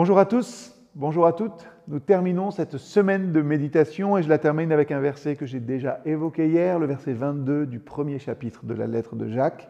Bonjour 0.00 0.20
à 0.20 0.26
tous, 0.26 0.80
bonjour 0.94 1.26
à 1.26 1.32
toutes. 1.32 1.66
Nous 1.88 1.98
terminons 1.98 2.52
cette 2.52 2.76
semaine 2.76 3.32
de 3.32 3.42
méditation 3.42 4.16
et 4.16 4.22
je 4.22 4.28
la 4.28 4.38
termine 4.38 4.70
avec 4.70 4.92
un 4.92 5.00
verset 5.00 5.34
que 5.34 5.44
j'ai 5.44 5.58
déjà 5.58 5.98
évoqué 6.04 6.46
hier, 6.46 6.78
le 6.78 6.86
verset 6.86 7.14
22 7.14 7.66
du 7.66 7.80
premier 7.80 8.20
chapitre 8.20 8.64
de 8.64 8.74
la 8.74 8.86
lettre 8.86 9.16
de 9.16 9.26
Jacques. 9.26 9.68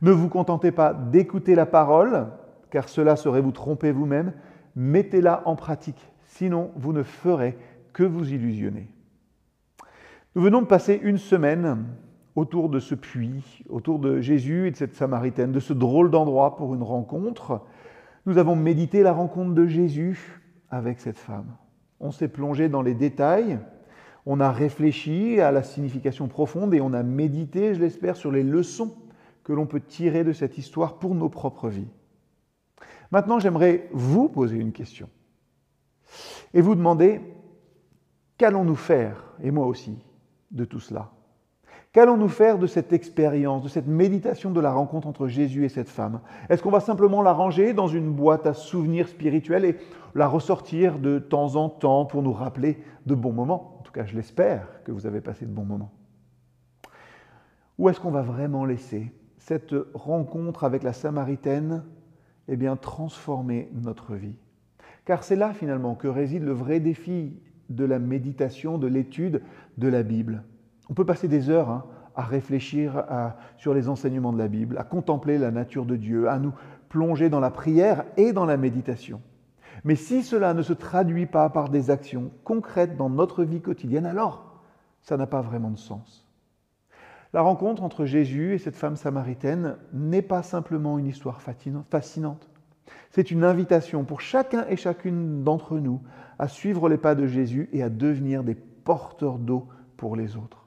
Ne 0.00 0.12
vous 0.12 0.30
contentez 0.30 0.72
pas 0.72 0.94
d'écouter 0.94 1.54
la 1.54 1.66
parole, 1.66 2.28
car 2.70 2.88
cela 2.88 3.16
serait 3.16 3.42
vous 3.42 3.52
tromper 3.52 3.92
vous-même, 3.92 4.32
mettez-la 4.76 5.42
en 5.44 5.56
pratique, 5.56 6.10
sinon 6.24 6.70
vous 6.76 6.94
ne 6.94 7.02
ferez 7.02 7.58
que 7.92 8.02
vous 8.02 8.32
illusionner. 8.32 8.88
Nous 10.36 10.40
venons 10.40 10.62
de 10.62 10.66
passer 10.66 10.98
une 11.02 11.18
semaine 11.18 11.84
autour 12.34 12.70
de 12.70 12.78
ce 12.78 12.94
puits, 12.94 13.62
autour 13.68 13.98
de 13.98 14.22
Jésus 14.22 14.68
et 14.68 14.70
de 14.70 14.76
cette 14.76 14.94
Samaritaine, 14.94 15.52
de 15.52 15.60
ce 15.60 15.74
drôle 15.74 16.10
d'endroit 16.10 16.56
pour 16.56 16.74
une 16.74 16.82
rencontre. 16.82 17.60
Nous 18.30 18.38
avons 18.38 18.54
médité 18.54 19.02
la 19.02 19.12
rencontre 19.12 19.54
de 19.54 19.66
Jésus 19.66 20.40
avec 20.70 21.00
cette 21.00 21.18
femme. 21.18 21.56
On 21.98 22.12
s'est 22.12 22.28
plongé 22.28 22.68
dans 22.68 22.80
les 22.80 22.94
détails, 22.94 23.58
on 24.24 24.38
a 24.38 24.52
réfléchi 24.52 25.40
à 25.40 25.50
la 25.50 25.64
signification 25.64 26.28
profonde 26.28 26.72
et 26.72 26.80
on 26.80 26.92
a 26.92 27.02
médité, 27.02 27.74
je 27.74 27.80
l'espère, 27.80 28.14
sur 28.14 28.30
les 28.30 28.44
leçons 28.44 28.94
que 29.42 29.52
l'on 29.52 29.66
peut 29.66 29.80
tirer 29.80 30.22
de 30.22 30.32
cette 30.32 30.58
histoire 30.58 31.00
pour 31.00 31.16
nos 31.16 31.28
propres 31.28 31.68
vies. 31.68 31.88
Maintenant, 33.10 33.40
j'aimerais 33.40 33.88
vous 33.90 34.28
poser 34.28 34.58
une 34.58 34.70
question 34.70 35.08
et 36.54 36.60
vous 36.60 36.76
demander, 36.76 37.20
qu'allons-nous 38.38 38.76
faire, 38.76 39.24
et 39.42 39.50
moi 39.50 39.66
aussi, 39.66 39.98
de 40.52 40.64
tout 40.64 40.78
cela? 40.78 41.10
Qu'allons-nous 41.92 42.28
faire 42.28 42.56
de 42.58 42.68
cette 42.68 42.92
expérience, 42.92 43.64
de 43.64 43.68
cette 43.68 43.88
méditation 43.88 44.52
de 44.52 44.60
la 44.60 44.72
rencontre 44.72 45.08
entre 45.08 45.26
Jésus 45.26 45.64
et 45.64 45.68
cette 45.68 45.88
femme? 45.88 46.20
Est-ce 46.48 46.62
qu'on 46.62 46.70
va 46.70 46.78
simplement 46.78 47.20
la 47.20 47.32
ranger 47.32 47.72
dans 47.72 47.88
une 47.88 48.12
boîte 48.12 48.46
à 48.46 48.54
souvenirs 48.54 49.08
spirituels 49.08 49.64
et 49.64 49.76
la 50.14 50.28
ressortir 50.28 51.00
de 51.00 51.18
temps 51.18 51.56
en 51.56 51.68
temps 51.68 52.04
pour 52.04 52.22
nous 52.22 52.32
rappeler 52.32 52.78
de 53.06 53.16
bons 53.16 53.32
moments? 53.32 53.78
En 53.80 53.82
tout 53.82 53.90
cas, 53.90 54.06
je 54.06 54.14
l'espère 54.14 54.68
que 54.84 54.92
vous 54.92 55.04
avez 55.04 55.20
passé 55.20 55.46
de 55.46 55.50
bons 55.50 55.64
moments. 55.64 55.90
Ou 57.76 57.88
est-ce 57.88 57.98
qu'on 57.98 58.12
va 58.12 58.22
vraiment 58.22 58.64
laisser 58.64 59.12
cette 59.38 59.74
rencontre 59.92 60.62
avec 60.62 60.84
la 60.84 60.92
Samaritaine 60.92 61.82
eh 62.46 62.56
bien, 62.56 62.76
transformer 62.76 63.68
notre 63.72 64.14
vie? 64.14 64.36
Car 65.06 65.24
c'est 65.24 65.34
là 65.34 65.52
finalement 65.52 65.96
que 65.96 66.06
réside 66.06 66.44
le 66.44 66.52
vrai 66.52 66.78
défi 66.78 67.40
de 67.68 67.84
la 67.84 67.98
méditation, 67.98 68.78
de 68.78 68.86
l'étude 68.86 69.42
de 69.76 69.88
la 69.88 70.04
Bible. 70.04 70.44
On 70.90 70.94
peut 70.94 71.06
passer 71.06 71.28
des 71.28 71.48
heures 71.48 71.70
hein, 71.70 71.84
à 72.16 72.22
réfléchir 72.22 73.04
sur 73.56 73.72
les 73.72 73.88
enseignements 73.88 74.32
de 74.32 74.38
la 74.38 74.48
Bible, 74.48 74.76
à 74.76 74.84
contempler 74.84 75.38
la 75.38 75.50
nature 75.50 75.86
de 75.86 75.96
Dieu, 75.96 76.28
à 76.28 76.38
nous 76.38 76.52
plonger 76.88 77.30
dans 77.30 77.40
la 77.40 77.50
prière 77.50 78.04
et 78.16 78.32
dans 78.32 78.44
la 78.44 78.56
méditation. 78.56 79.22
Mais 79.84 79.94
si 79.94 80.22
cela 80.22 80.52
ne 80.52 80.62
se 80.62 80.72
traduit 80.72 81.26
pas 81.26 81.48
par 81.48 81.68
des 81.68 81.90
actions 81.90 82.30
concrètes 82.44 82.96
dans 82.96 83.08
notre 83.08 83.44
vie 83.44 83.60
quotidienne, 83.60 84.04
alors 84.04 84.60
ça 85.00 85.16
n'a 85.16 85.26
pas 85.26 85.40
vraiment 85.40 85.70
de 85.70 85.78
sens. 85.78 86.26
La 87.32 87.42
rencontre 87.42 87.84
entre 87.84 88.04
Jésus 88.04 88.54
et 88.54 88.58
cette 88.58 88.76
femme 88.76 88.96
samaritaine 88.96 89.76
n'est 89.92 90.20
pas 90.20 90.42
simplement 90.42 90.98
une 90.98 91.06
histoire 91.06 91.40
fascinante. 91.40 92.50
C'est 93.10 93.30
une 93.30 93.44
invitation 93.44 94.04
pour 94.04 94.20
chacun 94.20 94.66
et 94.68 94.76
chacune 94.76 95.44
d'entre 95.44 95.78
nous 95.78 96.00
à 96.40 96.48
suivre 96.48 96.88
les 96.88 96.98
pas 96.98 97.14
de 97.14 97.26
Jésus 97.26 97.68
et 97.72 97.84
à 97.84 97.88
devenir 97.88 98.42
des 98.42 98.56
porteurs 98.56 99.38
d'eau 99.38 99.68
pour 99.96 100.16
les 100.16 100.36
autres. 100.36 100.59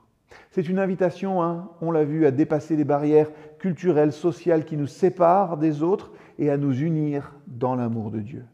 C'est 0.51 0.69
une 0.69 0.79
invitation, 0.79 1.41
hein, 1.43 1.69
on 1.81 1.91
l'a 1.91 2.03
vu, 2.03 2.25
à 2.25 2.31
dépasser 2.31 2.75
les 2.75 2.83
barrières 2.83 3.29
culturelles, 3.59 4.11
sociales 4.11 4.65
qui 4.65 4.77
nous 4.77 4.87
séparent 4.87 5.57
des 5.57 5.83
autres 5.83 6.11
et 6.39 6.49
à 6.49 6.57
nous 6.57 6.81
unir 6.81 7.33
dans 7.47 7.75
l'amour 7.75 8.11
de 8.11 8.19
Dieu. 8.19 8.45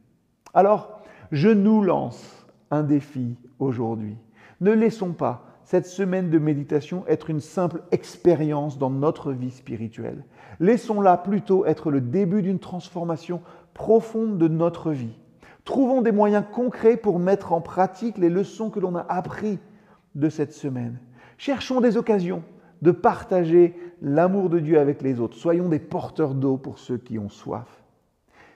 Alors, 0.53 1.01
je 1.31 1.49
nous 1.49 1.83
lance 1.83 2.47
un 2.71 2.83
défi 2.83 3.35
aujourd'hui. 3.59 4.17
Ne 4.61 4.71
laissons 4.71 5.13
pas 5.13 5.45
cette 5.63 5.85
semaine 5.85 6.29
de 6.29 6.39
méditation 6.39 7.03
être 7.07 7.29
une 7.29 7.39
simple 7.39 7.83
expérience 7.91 8.79
dans 8.79 8.89
notre 8.89 9.31
vie 9.31 9.51
spirituelle. 9.51 10.23
Laissons-la 10.59 11.17
plutôt 11.17 11.65
être 11.65 11.91
le 11.91 12.01
début 12.01 12.41
d'une 12.41 12.59
transformation 12.59 13.41
profonde 13.73 14.37
de 14.37 14.47
notre 14.47 14.91
vie. 14.91 15.17
Trouvons 15.65 16.01
des 16.01 16.11
moyens 16.11 16.43
concrets 16.51 16.97
pour 16.97 17.19
mettre 17.19 17.53
en 17.53 17.61
pratique 17.61 18.17
les 18.17 18.29
leçons 18.29 18.71
que 18.71 18.79
l'on 18.79 18.95
a 18.95 19.05
apprises 19.07 19.59
de 20.15 20.29
cette 20.29 20.53
semaine. 20.53 20.97
Cherchons 21.39 21.79
des 21.79 21.95
occasions 21.95 22.43
de 22.81 22.91
partager 22.91 23.73
l'amour 24.01 24.49
de 24.49 24.59
Dieu 24.59 24.77
avec 24.77 25.01
les 25.01 25.21
autres. 25.21 25.37
Soyons 25.37 25.69
des 25.69 25.79
porteurs 25.79 26.35
d'eau 26.35 26.57
pour 26.57 26.79
ceux 26.79 26.97
qui 26.97 27.17
ont 27.17 27.29
soif. 27.29 27.81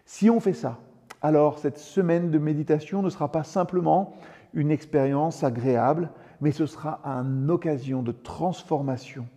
Si 0.06 0.30
on 0.30 0.42
fait 0.42 0.52
ça, 0.52 0.82
alors 1.22 1.60
cette 1.60 1.78
semaine 1.78 2.30
de 2.30 2.38
méditation 2.38 3.02
ne 3.02 3.10
sera 3.10 3.32
pas 3.32 3.46
simplement 3.46 4.14
une 4.54 4.70
expérience 4.70 5.46
agréable, 5.46 6.10
mais 6.42 6.52
ce 6.52 6.66
sera 6.66 7.00
une 7.06 7.50
occasion 7.50 8.04
de 8.04 8.12
transformation 8.12 9.28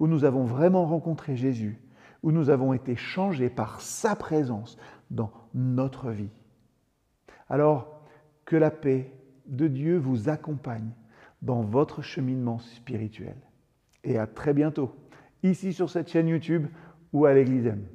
où 0.00 0.08
nous 0.08 0.24
avons 0.24 0.42
vraiment 0.42 0.84
rencontré 0.84 1.36
Jésus, 1.36 1.80
où 2.24 2.32
nous 2.32 2.50
avons 2.50 2.72
été 2.72 2.96
changés 2.96 3.50
par 3.50 3.80
sa 3.80 4.16
présence 4.16 4.78
dans 5.12 5.30
notre 5.54 6.10
vie. 6.10 6.32
Alors, 7.48 8.00
que 8.44 8.56
la 8.56 8.72
paix 8.72 9.12
de 9.46 9.68
Dieu 9.68 9.96
vous 9.96 10.28
accompagne 10.28 10.90
dans 11.46 11.62
votre 11.62 12.02
cheminement 12.02 12.58
spirituel. 12.58 13.36
Et 14.04 14.18
à 14.18 14.26
très 14.26 14.52
bientôt, 14.52 14.94
ici 15.42 15.72
sur 15.72 15.88
cette 15.88 16.10
chaîne 16.10 16.28
YouTube 16.28 16.66
ou 17.12 17.24
à 17.24 17.32
l'Église 17.32 17.66
M. 17.66 17.86